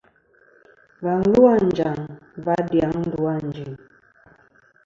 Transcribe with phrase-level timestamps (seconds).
[1.01, 1.97] Và lu a Anjaŋ
[2.45, 3.73] va dyaŋ ndu a Ànjin.